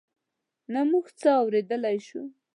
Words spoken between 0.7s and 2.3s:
نه موږ څه اورېدای شول.